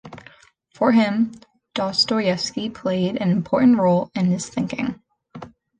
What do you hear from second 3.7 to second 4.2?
role